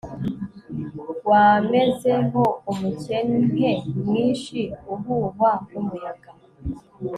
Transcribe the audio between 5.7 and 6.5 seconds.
n'umuyaga